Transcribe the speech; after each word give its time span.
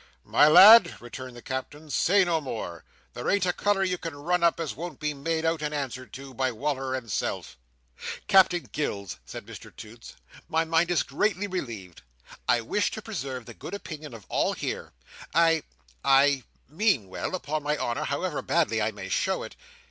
"My 0.25 0.47
lad," 0.47 0.99
returned 0.99 1.35
the 1.35 1.43
Captain, 1.43 1.91
"say 1.91 2.23
no 2.25 2.41
more. 2.41 2.83
There 3.13 3.29
ain't 3.29 3.45
a 3.45 3.53
colour 3.53 3.83
you 3.83 3.99
can 3.99 4.15
run 4.15 4.41
up, 4.43 4.59
as 4.59 4.73
won't 4.75 4.99
be 4.99 5.13
made 5.13 5.45
out, 5.45 5.61
and 5.61 5.75
answered 5.75 6.11
to, 6.13 6.33
by 6.33 6.51
Wal"r 6.51 6.95
and 6.95 7.11
self." 7.11 7.55
"Captain 8.27 8.63
Gills," 8.71 9.19
said 9.27 9.45
Mr 9.45 9.71
Toots, 9.75 10.15
"my 10.49 10.65
mind 10.65 10.89
is 10.89 11.03
greatly 11.03 11.45
relieved. 11.45 12.01
I 12.47 12.61
wish 12.61 12.89
to 12.93 13.01
preserve 13.03 13.45
the 13.45 13.53
good 13.53 13.75
opinion 13.75 14.15
of 14.15 14.25
all 14.27 14.53
here. 14.53 14.91
I—I—mean 15.35 17.07
well, 17.07 17.35
upon 17.35 17.61
my 17.61 17.77
honour, 17.77 18.05
however 18.05 18.41
badly 18.41 18.81
I 18.81 18.89
may 18.91 19.07
show 19.07 19.43
it. 19.43 19.55